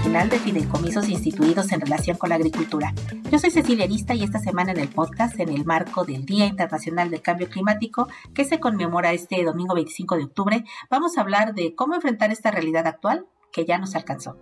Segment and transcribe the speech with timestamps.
[0.00, 2.94] original de fideicomisos instituidos en relación con la agricultura.
[3.30, 6.46] Yo soy Cecilia Arista y esta semana en el podcast, en el marco del Día
[6.46, 11.52] Internacional del Cambio Climático, que se conmemora este domingo 25 de octubre, vamos a hablar
[11.54, 14.38] de cómo enfrentar esta realidad actual que ya nos alcanzó.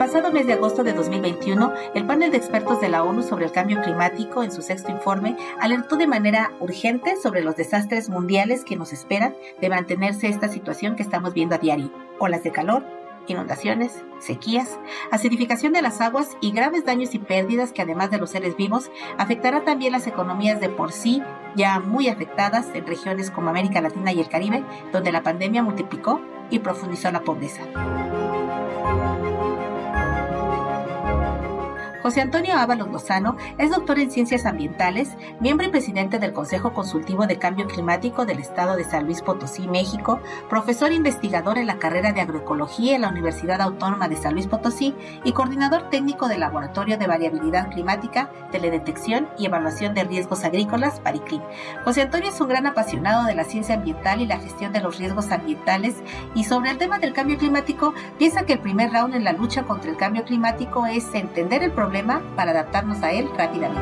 [0.00, 3.52] Pasado mes de agosto de 2021, el panel de expertos de la ONU sobre el
[3.52, 8.76] cambio climático, en su sexto informe, alertó de manera urgente sobre los desastres mundiales que
[8.76, 11.92] nos esperan de mantenerse esta situación que estamos viendo a diario.
[12.18, 12.82] Olas de calor,
[13.26, 14.78] inundaciones, sequías,
[15.10, 18.90] acidificación de las aguas y graves daños y pérdidas que además de los seres vivos
[19.18, 21.22] afectará también las economías de por sí
[21.56, 24.64] ya muy afectadas en regiones como América Latina y el Caribe,
[24.94, 27.64] donde la pandemia multiplicó y profundizó la pobreza.
[32.02, 37.26] José Antonio Ábalos Lozano es doctor en Ciencias Ambientales, miembro y presidente del Consejo Consultivo
[37.26, 42.12] de Cambio Climático del Estado de San Luis Potosí, México, profesor investigador en la carrera
[42.12, 46.96] de Agroecología en la Universidad Autónoma de San Luis Potosí y coordinador técnico del Laboratorio
[46.96, 51.42] de Variabilidad Climática, Teledetección y Evaluación de Riesgos Agrícolas, Pariclim.
[51.84, 54.96] José Antonio es un gran apasionado de la ciencia ambiental y la gestión de los
[54.96, 55.96] riesgos ambientales
[56.34, 59.64] y sobre el tema del cambio climático piensa que el primer round en la lucha
[59.64, 61.89] contra el cambio climático es entender el problema
[62.36, 63.80] para adaptarnos a él rápidamente.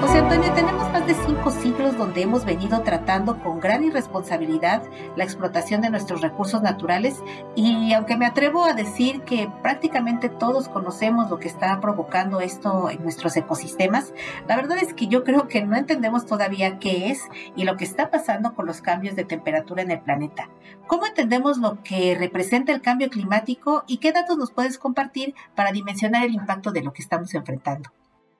[0.00, 4.82] José Antonio, tenemos de cinco siglos donde hemos venido tratando con gran irresponsabilidad
[5.14, 7.22] la explotación de nuestros recursos naturales
[7.54, 12.90] y aunque me atrevo a decir que prácticamente todos conocemos lo que está provocando esto
[12.90, 14.12] en nuestros ecosistemas,
[14.48, 17.20] la verdad es que yo creo que no entendemos todavía qué es
[17.54, 20.48] y lo que está pasando con los cambios de temperatura en el planeta.
[20.88, 25.70] ¿Cómo entendemos lo que representa el cambio climático y qué datos nos puedes compartir para
[25.70, 27.90] dimensionar el impacto de lo que estamos enfrentando?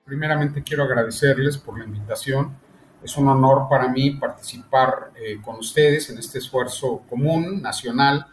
[0.07, 2.55] Primeramente quiero agradecerles por la invitación.
[3.03, 8.25] Es un honor para mí participar eh, con ustedes en este esfuerzo común, nacional,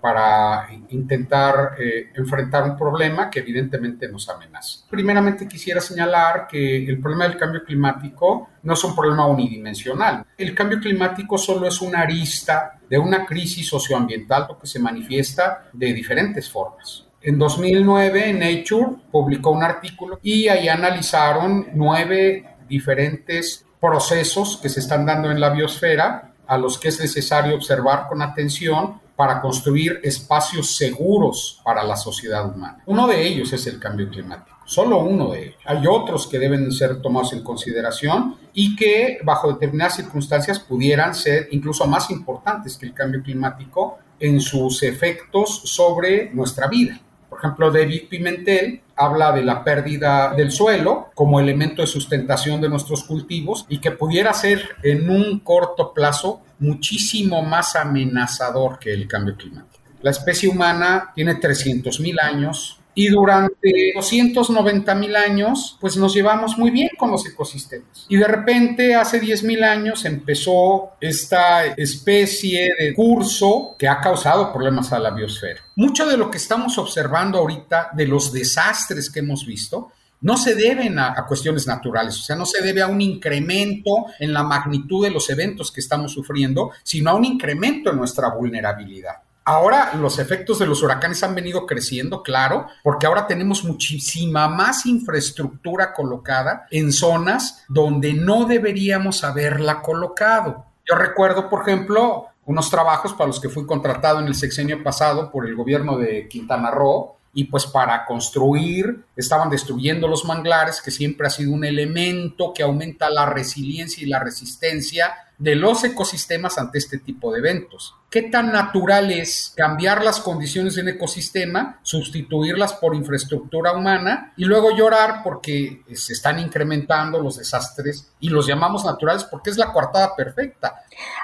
[0.00, 4.86] para intentar eh, enfrentar un problema que evidentemente nos amenaza.
[4.90, 10.24] Primeramente quisiera señalar que el problema del cambio climático no es un problema unidimensional.
[10.36, 15.92] El cambio climático solo es una arista de una crisis socioambiental que se manifiesta de
[15.92, 17.06] diferentes formas.
[17.24, 25.06] En 2009, Nature publicó un artículo y ahí analizaron nueve diferentes procesos que se están
[25.06, 30.76] dando en la biosfera a los que es necesario observar con atención para construir espacios
[30.76, 32.82] seguros para la sociedad humana.
[32.86, 35.60] Uno de ellos es el cambio climático, solo uno de ellos.
[35.64, 41.46] Hay otros que deben ser tomados en consideración y que bajo determinadas circunstancias pudieran ser
[41.52, 47.00] incluso más importantes que el cambio climático en sus efectos sobre nuestra vida.
[47.32, 52.68] Por ejemplo, David Pimentel habla de la pérdida del suelo como elemento de sustentación de
[52.68, 59.08] nuestros cultivos y que pudiera ser en un corto plazo muchísimo más amenazador que el
[59.08, 59.82] cambio climático.
[60.02, 66.70] La especie humana tiene 300.000 años y durante 290 mil años, pues nos llevamos muy
[66.70, 68.06] bien con los ecosistemas.
[68.08, 74.52] Y de repente, hace 10 mil años, empezó esta especie de curso que ha causado
[74.52, 75.62] problemas a la biosfera.
[75.76, 80.54] Mucho de lo que estamos observando ahorita, de los desastres que hemos visto, no se
[80.54, 84.44] deben a, a, cuestiones naturales, o sea, no se debe a un incremento en la
[84.44, 89.16] magnitud de los eventos que estamos sufriendo, sino a un incremento en nuestra vulnerabilidad.
[89.44, 94.86] Ahora los efectos de los huracanes han venido creciendo, claro, porque ahora tenemos muchísima más
[94.86, 100.66] infraestructura colocada en zonas donde no deberíamos haberla colocado.
[100.88, 105.30] Yo recuerdo, por ejemplo, unos trabajos para los que fui contratado en el sexenio pasado
[105.30, 110.90] por el gobierno de Quintana Roo, y pues para construir estaban destruyendo los manglares, que
[110.90, 116.56] siempre ha sido un elemento que aumenta la resiliencia y la resistencia de los ecosistemas
[116.56, 117.96] ante este tipo de eventos.
[118.08, 124.44] ¿Qué tan natural es cambiar las condiciones de un ecosistema, sustituirlas por infraestructura humana y
[124.44, 129.72] luego llorar porque se están incrementando los desastres y los llamamos naturales porque es la
[129.72, 130.76] coartada perfecta?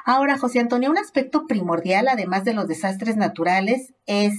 [0.04, 4.34] Ahora, José Antonio, un aspecto primordial, además de los desastres naturales, es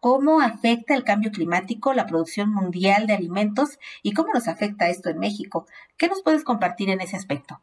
[0.00, 5.10] cómo afecta el cambio climático la producción mundial de alimentos y cómo nos afecta esto
[5.10, 5.66] en México.
[5.98, 7.60] ¿Qué nos puedes compartir en ese aspecto?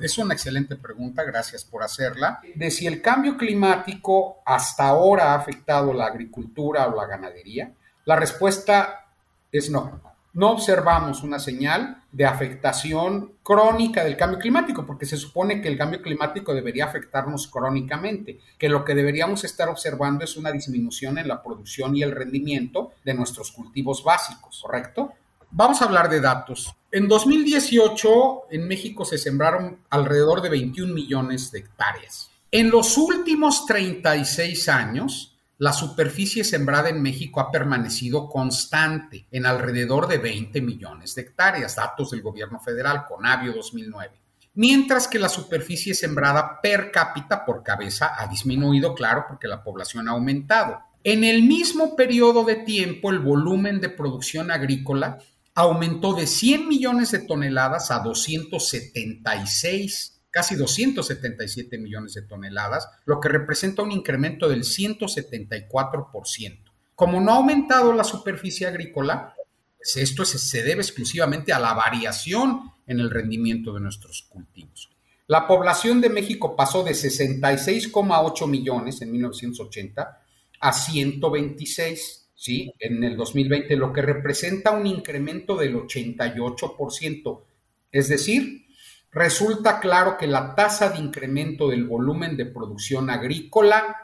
[0.00, 2.40] Es una excelente pregunta, gracias por hacerla.
[2.54, 7.72] De si el cambio climático hasta ahora ha afectado la agricultura o la ganadería,
[8.04, 9.06] la respuesta
[9.52, 15.62] es no no observamos una señal de afectación crónica del cambio climático, porque se supone
[15.62, 20.50] que el cambio climático debería afectarnos crónicamente, que lo que deberíamos estar observando es una
[20.50, 25.12] disminución en la producción y el rendimiento de nuestros cultivos básicos, ¿correcto?
[25.56, 26.74] Vamos a hablar de datos.
[26.90, 32.28] En 2018 en México se sembraron alrededor de 21 millones de hectáreas.
[32.50, 40.08] En los últimos 36 años, la superficie sembrada en México ha permanecido constante en alrededor
[40.08, 44.10] de 20 millones de hectáreas, datos del gobierno federal, Conavio 2009.
[44.54, 50.08] Mientras que la superficie sembrada per cápita por cabeza ha disminuido, claro, porque la población
[50.08, 50.80] ha aumentado.
[51.04, 55.18] En el mismo periodo de tiempo, el volumen de producción agrícola
[55.54, 63.28] aumentó de 100 millones de toneladas a 276 casi 277 millones de toneladas, lo que
[63.28, 66.58] representa un incremento del 174%.
[66.96, 69.32] Como no ha aumentado la superficie agrícola,
[69.76, 74.90] pues esto se debe exclusivamente a la variación en el rendimiento de nuestros cultivos.
[75.28, 80.20] La población de México pasó de 66,8 millones en 1980
[80.58, 82.74] a 126, ¿sí?
[82.78, 87.42] En el 2020, lo que representa un incremento del 88%.
[87.90, 88.66] Es decir,
[89.10, 93.96] resulta claro que la tasa de incremento del volumen de producción agrícola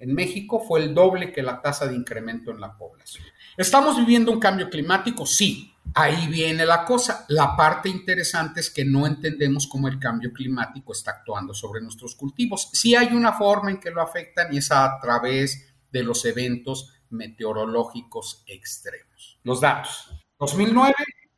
[0.00, 3.24] en México fue el doble que la tasa de incremento en la población.
[3.56, 5.24] ¿Estamos viviendo un cambio climático?
[5.24, 5.70] Sí.
[5.94, 7.24] Ahí viene la cosa.
[7.28, 12.16] La parte interesante es que no entendemos cómo el cambio climático está actuando sobre nuestros
[12.16, 12.70] cultivos.
[12.72, 16.93] Sí hay una forma en que lo afectan y es a través de los eventos
[17.14, 19.40] meteorológicos extremos.
[19.42, 20.10] Los datos.
[20.38, 20.94] 2009,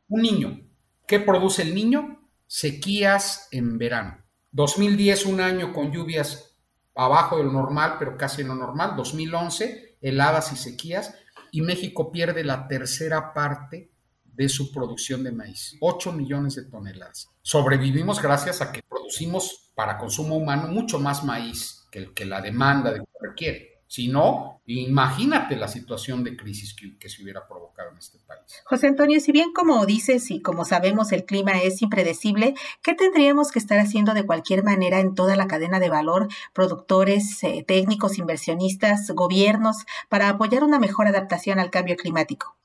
[0.09, 0.61] un niño.
[1.07, 2.17] ¿Qué produce el niño?
[2.47, 4.23] sequías en verano.
[4.51, 6.57] 2010, un año con lluvias
[6.95, 8.95] abajo de lo normal, pero casi en lo normal.
[8.95, 11.13] 2011, heladas y sequías.
[11.51, 13.91] Y México pierde la tercera parte
[14.23, 17.29] de su producción de maíz, 8 millones de toneladas.
[17.41, 22.91] Sobrevivimos gracias a que producimos para consumo humano mucho más maíz que, que la demanda
[22.91, 23.76] de requiere.
[23.87, 28.41] Si no, imagínate la situación de crisis que, se hubiera provocado en este país.
[28.65, 32.53] José Antonio, si bien como dices y como sabemos el clima es impredecible,
[32.83, 37.41] ¿qué tendríamos que estar haciendo de cualquier manera en toda la cadena de valor, productores,
[37.43, 42.57] eh, técnicos, inversionistas, gobiernos, para apoyar una mejor adaptación al cambio climático?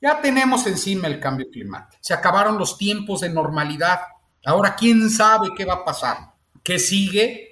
[0.00, 1.96] Ya tenemos encima el cambio climático.
[2.00, 4.00] Se acabaron los tiempos de normalidad.
[4.44, 6.34] Ahora, ¿quién sabe qué va a pasar?
[6.64, 7.45] ¿Qué sigue?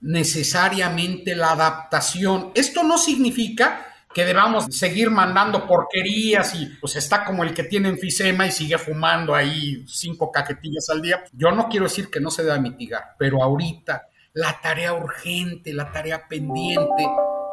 [0.00, 2.52] Necesariamente la adaptación.
[2.54, 3.84] Esto no significa
[4.14, 8.78] que debamos seguir mandando porquerías y pues está como el que tiene enfisema y sigue
[8.78, 11.22] fumando ahí cinco cajetillas al día.
[11.32, 15.92] Yo no quiero decir que no se deba mitigar, pero ahorita la tarea urgente, la
[15.92, 17.06] tarea pendiente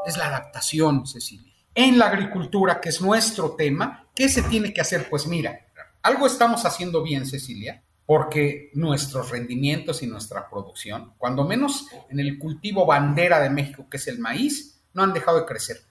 [0.06, 1.52] es la adaptación, Cecilia.
[1.74, 5.10] En la agricultura, que es nuestro tema, ¿qué se tiene que hacer?
[5.10, 5.60] Pues mira,
[6.02, 12.38] algo estamos haciendo bien, Cecilia, porque nuestros rendimientos y nuestra producción, cuando menos en el
[12.38, 15.82] cultivo bandera de México, que es el maíz, no han dejado de crecer.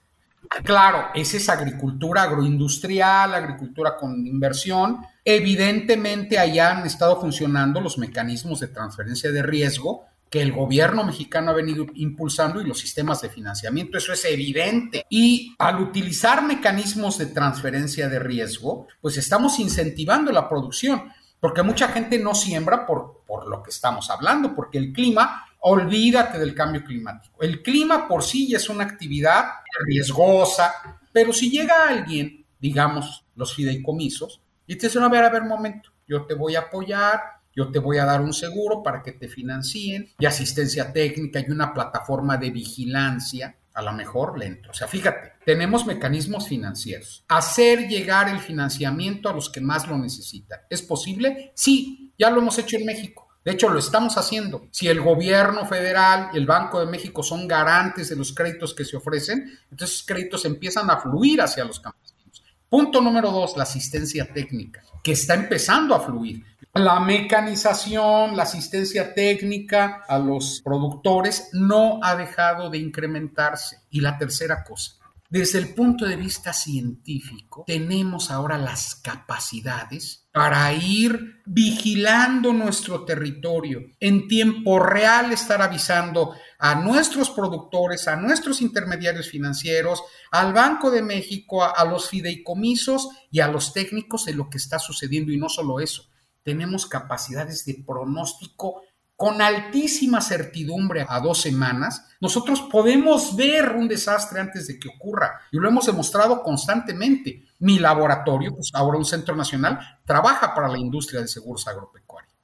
[0.63, 4.99] Claro, esa es agricultura agroindustrial, agricultura con inversión.
[5.23, 11.51] Evidentemente, allá han estado funcionando los mecanismos de transferencia de riesgo que el gobierno mexicano
[11.51, 15.05] ha venido impulsando y los sistemas de financiamiento, eso es evidente.
[15.09, 21.03] Y al utilizar mecanismos de transferencia de riesgo, pues estamos incentivando la producción.
[21.39, 26.39] Porque mucha gente no siembra por, por lo que estamos hablando, porque el clima, olvídate
[26.39, 27.41] del cambio climático.
[27.41, 29.45] El clima por sí ya es una actividad
[29.85, 35.43] riesgosa, pero si llega alguien, digamos, los fideicomisos, y te dicen, a ver, a ver,
[35.43, 37.21] momento, yo te voy a apoyar,
[37.55, 41.51] yo te voy a dar un seguro para que te financien, y asistencia técnica y
[41.51, 44.71] una plataforma de vigilancia, a lo mejor lento.
[44.71, 47.23] O sea, fíjate, tenemos mecanismos financieros.
[47.27, 50.59] Hacer llegar el financiamiento a los que más lo necesitan.
[50.69, 51.51] ¿Es posible?
[51.55, 53.27] Sí, ya lo hemos hecho en México.
[53.45, 54.67] De hecho, lo estamos haciendo.
[54.71, 58.83] Si el gobierno federal y el Banco de México son garantes de los créditos que
[58.83, 62.43] se ofrecen, entonces créditos empiezan a fluir hacia los campesinos.
[62.67, 66.43] Punto número dos, la asistencia técnica, que está empezando a fluir.
[66.73, 73.77] La mecanización, la asistencia técnica a los productores no ha dejado de incrementarse.
[73.91, 74.93] Y la tercera cosa,
[75.35, 83.81] desde el punto de vista científico, tenemos ahora las capacidades para ir vigilando nuestro territorio
[83.99, 90.01] en tiempo real, estar avisando a nuestros productores, a nuestros intermediarios financieros,
[90.31, 94.79] al Banco de México, a, los fideicomisos y a los técnicos de lo que está
[94.79, 95.33] sucediendo.
[95.33, 96.07] Y no solo eso,
[96.43, 98.83] tenemos capacidades de pronóstico
[99.15, 105.41] con altísima certidumbre a dos semanas, nosotros podemos ver un desastre antes de que ocurra
[105.51, 107.45] y lo hemos demostrado constantemente.
[107.59, 112.34] Mi laboratorio, pues ahora un centro nacional, trabaja para la industria de seguros agropecuarios.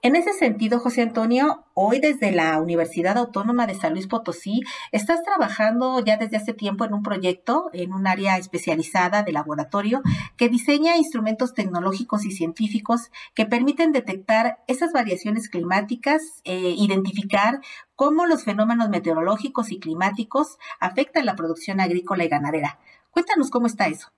[0.00, 4.60] En ese sentido, José Antonio, hoy desde la Universidad Autónoma de San Luis Potosí,
[4.92, 10.02] estás trabajando ya desde hace tiempo en un proyecto, en un área especializada de laboratorio,
[10.36, 17.60] que diseña instrumentos tecnológicos y científicos que permiten detectar esas variaciones climáticas, e identificar
[17.96, 22.78] cómo los fenómenos meteorológicos y climáticos afectan la producción agrícola y ganadera.
[23.10, 24.12] Cuéntanos cómo está eso.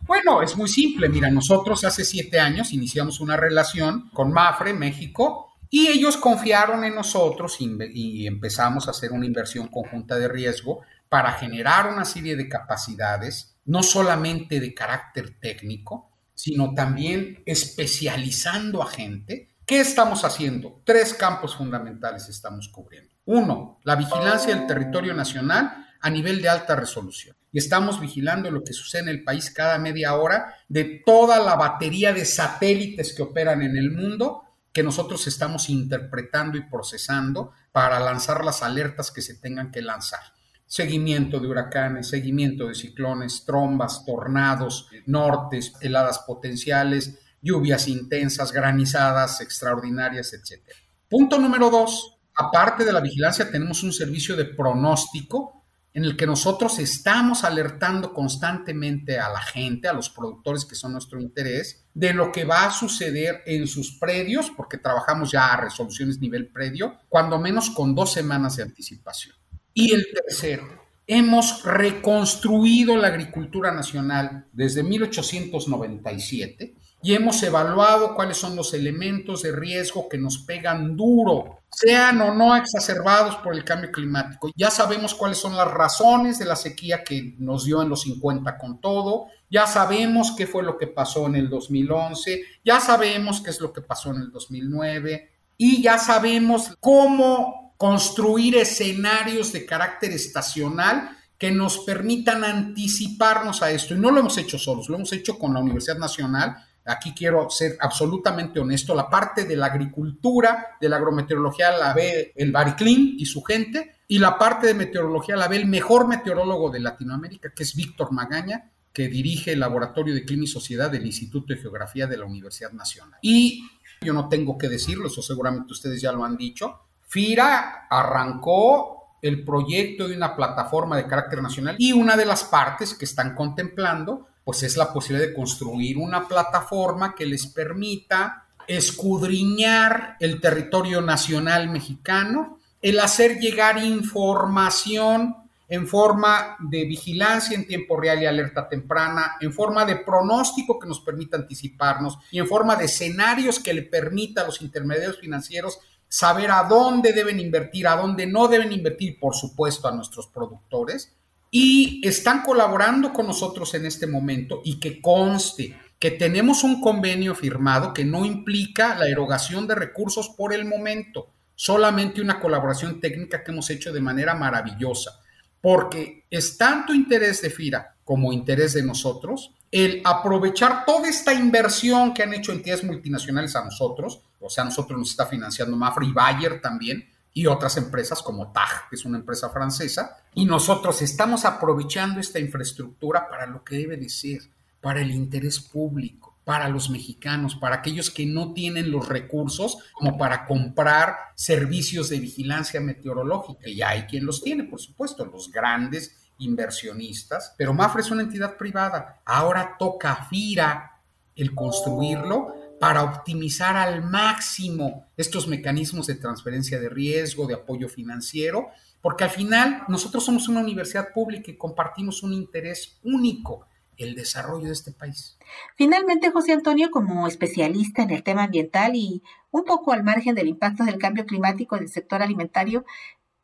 [0.00, 1.08] Bueno, es muy simple.
[1.08, 6.94] Mira, nosotros hace siete años iniciamos una relación con Mafre, México, y ellos confiaron en
[6.94, 12.48] nosotros y, empezamos a hacer una inversión conjunta de riesgo para generar una serie de
[12.48, 19.56] capacidades, no solamente de carácter técnico, sino también especializando a gente.
[19.66, 20.80] ¿Qué estamos haciendo?
[20.84, 23.14] Tres campos fundamentales estamos cubriendo.
[23.26, 28.62] Uno, la vigilancia del territorio nacional a nivel de alta resolución y estamos vigilando lo
[28.62, 33.22] que sucede en el país cada media hora de toda la batería de satélites que
[33.22, 39.22] operan en el mundo que nosotros estamos interpretando y procesando para lanzar las alertas que
[39.22, 40.20] se tengan que lanzar.
[40.66, 50.34] Seguimiento de huracanes, seguimiento de ciclones, trombas, tornados, nortes, heladas potenciales, lluvias intensas, granizadas extraordinarias,
[50.34, 50.62] etc.
[51.08, 55.57] Punto número dos, aparte de la vigilancia, tenemos un servicio de pronóstico
[55.94, 60.92] en el que nosotros estamos alertando constantemente a la gente, a los productores que son
[60.92, 65.60] nuestro interés, de lo que va a suceder en sus predios, porque trabajamos ya a
[65.60, 69.34] resoluciones nivel predio, cuando menos con dos semanas de anticipación.
[69.74, 70.66] Y el tercero,
[71.06, 79.52] hemos reconstruido la agricultura nacional desde 1897 y hemos evaluado cuáles son los elementos de
[79.52, 84.50] riesgo que nos pegan duro, sean o no exacerbados por el cambio climático.
[84.56, 88.58] Ya sabemos cuáles son las razones de la sequía que nos dio en los 50
[88.58, 93.50] con todo, ya sabemos qué fue lo que pasó en el 2011, ya sabemos qué
[93.50, 100.12] es lo que pasó en el 2009 y ya sabemos cómo construir escenarios de carácter
[100.12, 103.94] estacional que nos permitan anticiparnos a esto.
[103.94, 106.56] Y no lo hemos hecho solos, lo hemos hecho con la Universidad Nacional,
[106.88, 112.32] aquí quiero ser absolutamente honesto, la parte de la agricultura, de la agrometeorología la ve
[112.34, 116.70] el Bariclin y su gente, y la parte de meteorología la ve el mejor meteorólogo
[116.70, 121.06] de Latinoamérica, que es Víctor Magaña, que dirige el Laboratorio de Clima y Sociedad del
[121.06, 123.18] Instituto de Geografía de la Universidad Nacional.
[123.22, 123.68] Y
[124.00, 129.44] yo no tengo que decirlo, eso seguramente ustedes ya lo han dicho, FIRA arrancó el
[129.44, 134.27] proyecto de una plataforma de carácter nacional y una de las partes que están contemplando
[134.48, 141.68] pues es la posibilidad de construir una plataforma que les permita escudriñar el territorio nacional
[141.68, 145.36] mexicano, el hacer llegar información
[145.68, 150.88] en forma de vigilancia en tiempo real y alerta temprana, en forma de pronóstico que
[150.88, 155.78] nos permita anticiparnos y en forma de escenarios que le permita a los intermediarios financieros
[156.08, 161.12] saber a dónde deben invertir, a dónde no deben invertir, por supuesto, a nuestros productores,
[161.50, 164.60] y están colaborando con nosotros en este momento.
[164.64, 170.28] Y que conste que tenemos un convenio firmado que no implica la erogación de recursos
[170.30, 175.20] por el momento, solamente una colaboración técnica que hemos hecho de manera maravillosa,
[175.60, 182.14] porque es tanto interés de FIRA como interés de nosotros el aprovechar toda esta inversión
[182.14, 186.12] que han hecho entidades multinacionales a nosotros, o sea, nosotros nos está financiando Mafra y
[186.12, 187.06] Bayer también,
[187.38, 192.40] y otras empresas como TAG, que es una empresa francesa, y nosotros estamos aprovechando esta
[192.40, 194.40] infraestructura para lo que debe de ser,
[194.80, 200.18] para el interés público, para los mexicanos, para aquellos que no tienen los recursos como
[200.18, 203.68] para comprar servicios de vigilancia meteorológica.
[203.68, 208.56] Y hay quien los tiene, por supuesto, los grandes inversionistas, pero Mafre es una entidad
[208.56, 209.22] privada.
[209.24, 211.02] Ahora toca a FIRA
[211.36, 218.68] el construirlo para optimizar al máximo estos mecanismos de transferencia de riesgo, de apoyo financiero,
[219.00, 223.66] porque al final nosotros somos una universidad pública y compartimos un interés único,
[223.96, 225.36] el desarrollo de este país.
[225.76, 230.48] Finalmente, José Antonio, como especialista en el tema ambiental y un poco al margen del
[230.48, 232.84] impacto del cambio climático en el sector alimentario,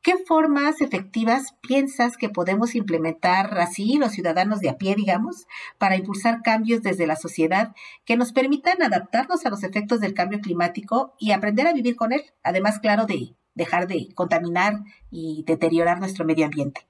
[0.04, 5.46] ¿Qué formas efectivas piensas que podemos implementar así los ciudadanos de a pie, digamos,
[5.78, 10.42] para impulsar cambios desde la sociedad que nos permitan adaptarnos a los efectos del cambio
[10.42, 12.20] climático y aprender a vivir con él?
[12.42, 14.80] Además, claro, de dejar de contaminar
[15.10, 16.82] y deteriorar nuestro medio ambiente.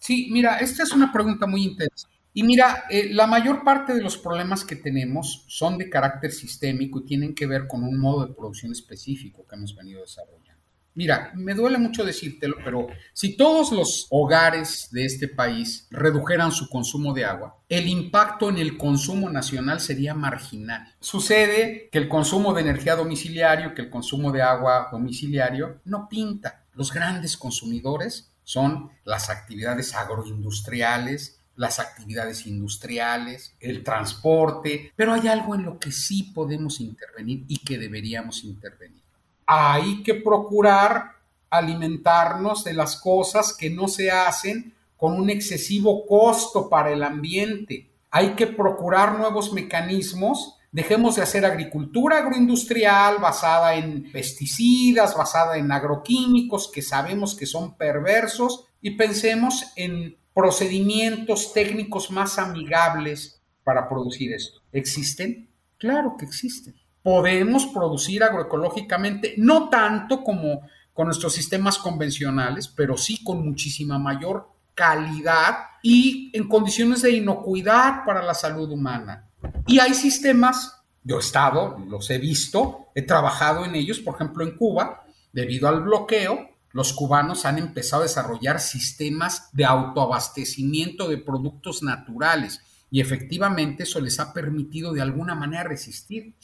[0.00, 2.18] Sí, mira, esta es una pregunta muy interesante.
[2.34, 6.98] Y mira, eh, la mayor parte de los problemas que tenemos son de carácter sistémico
[6.98, 10.51] y tienen que ver con un modo de producción específico que hemos venido desarrollando.
[10.94, 16.68] Mira, me duele mucho decírtelo, pero si todos los hogares de este país redujeran su
[16.68, 20.94] consumo de agua, el impacto en el consumo nacional sería marginal.
[21.00, 26.64] Sucede que el consumo de energía domiciliario, que el consumo de agua domiciliario, no pinta.
[26.74, 35.54] Los grandes consumidores son las actividades agroindustriales, las actividades industriales, el transporte, pero hay algo
[35.54, 39.01] en lo que sí podemos intervenir y que deberíamos intervenir
[39.46, 41.12] hay que procurar
[41.50, 47.90] alimentarnos de las cosas que no se hacen con un excesivo costo para el ambiente.
[48.10, 50.58] Hay que procurar nuevos mecanismos.
[50.70, 57.74] Dejemos de hacer agricultura agroindustrial basada en pesticidas, basada en agroquímicos que sabemos que son
[57.76, 64.60] perversos y pensemos en procedimientos técnicos más amigables para producir esto.
[64.72, 65.48] ¿Existen?
[65.78, 73.22] Claro que existen podemos producir agroecológicamente, no tanto como con nuestros sistemas convencionales, pero sí
[73.24, 79.28] con muchísima mayor calidad y en condiciones de inocuidad para la salud humana.
[79.66, 84.44] Y hay sistemas, yo he estado, los he visto, he trabajado en ellos, por ejemplo
[84.44, 91.18] en Cuba, debido al bloqueo, los cubanos han empezado a desarrollar sistemas de autoabastecimiento de
[91.18, 96.34] productos naturales y efectivamente eso les ha permitido de alguna manera resistir.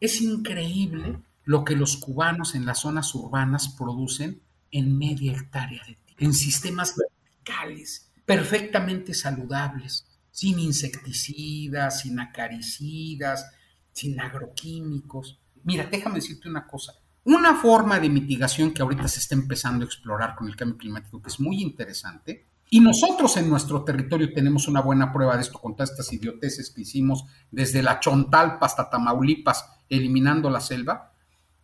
[0.00, 5.94] Es increíble lo que los cubanos en las zonas urbanas producen en media hectárea de
[5.94, 13.46] tierra, en sistemas verticales, perfectamente saludables, sin insecticidas, sin acaricidas,
[13.92, 15.38] sin agroquímicos.
[15.64, 16.94] Mira, déjame decirte una cosa.
[17.24, 21.22] Una forma de mitigación que ahorita se está empezando a explorar con el cambio climático,
[21.22, 25.58] que es muy interesante, y nosotros en nuestro territorio tenemos una buena prueba de esto
[25.58, 31.12] con todas estas idioteces que hicimos desde la Chontalpa hasta Tamaulipas, eliminando la selva,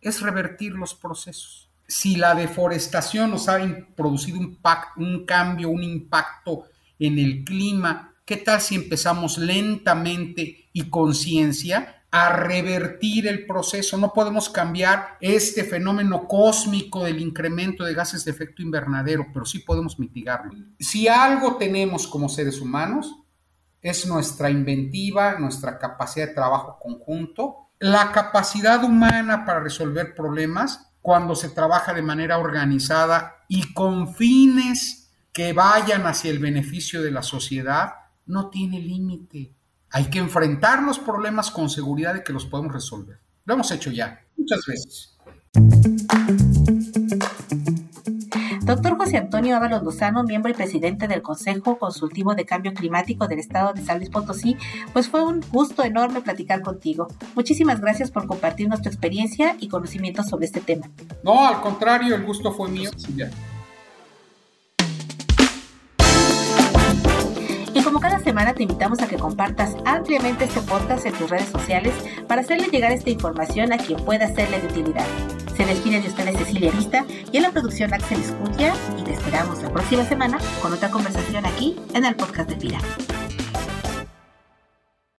[0.01, 1.69] es revertir los procesos.
[1.87, 3.59] Si la deforestación nos ha
[3.95, 4.59] producido un,
[4.97, 6.65] un cambio, un impacto
[6.99, 13.97] en el clima, ¿qué tal si empezamos lentamente y con ciencia a revertir el proceso.
[13.97, 19.59] No podemos cambiar este fenómeno cósmico del incremento de gases de efecto invernadero, pero sí
[19.59, 20.53] podemos mitigarlo.
[20.79, 23.15] Si algo tenemos como seres humanos,
[23.81, 31.35] es nuestra inventiva, nuestra capacidad de trabajo conjunto, la capacidad humana para resolver problemas cuando
[31.35, 37.21] se trabaja de manera organizada y con fines que vayan hacia el beneficio de la
[37.21, 39.51] sociedad, no tiene límite.
[39.89, 43.19] Hay que enfrentar los problemas con seguridad de que los podemos resolver.
[43.43, 45.17] Lo hemos hecho ya muchas veces.
[48.65, 53.39] Doctor José Antonio Ábalos Lozano, miembro y presidente del Consejo Consultivo de Cambio Climático del
[53.39, 54.55] Estado de San Luis Potosí,
[54.93, 57.09] pues fue un gusto enorme platicar contigo.
[57.35, 60.89] Muchísimas gracias por compartir nuestra experiencia y conocimientos sobre este tema.
[61.23, 62.89] No, al contrario, el gusto fue mío.
[62.95, 63.13] Sí,
[67.83, 71.93] como cada semana te invitamos a que compartas ampliamente este podcast en tus redes sociales
[72.27, 75.05] para hacerle llegar esta información a quien pueda serle de utilidad.
[75.55, 79.61] Se despide de ustedes Cecilia Vista y en la producción Axel Escutia y te esperamos
[79.61, 82.79] la próxima semana con otra conversación aquí en el podcast de Pira.